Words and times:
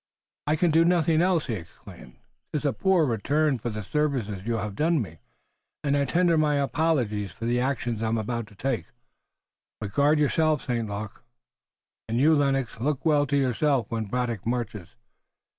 "I 0.47 0.55
can 0.55 0.71
do 0.71 0.83
nothing 0.83 1.21
else!" 1.21 1.45
he 1.45 1.53
exclaimed. 1.53 2.15
"'Tis 2.51 2.65
a 2.65 2.73
poor 2.73 3.05
return 3.05 3.59
for 3.59 3.69
the 3.69 3.83
services 3.83 4.47
you 4.47 4.57
have 4.57 4.75
done 4.75 4.99
me, 4.99 5.19
and 5.83 5.95
I 5.95 6.05
tender 6.05 6.39
my 6.39 6.55
apologies 6.55 7.31
for 7.31 7.45
the 7.45 7.59
action 7.59 8.03
I'm 8.03 8.17
about 8.17 8.47
to 8.47 8.55
take. 8.55 8.87
But 9.79 9.91
guard 9.93 10.17
yourself, 10.17 10.65
St. 10.65 10.89
Luc!" 10.89 11.23
"And 12.09 12.17
you, 12.17 12.33
Lennox, 12.33 12.79
look 12.79 13.05
well 13.05 13.27
to 13.27 13.37
yourself 13.37 13.91
when 13.91 14.05
Braddock 14.05 14.43
marches! 14.43 14.95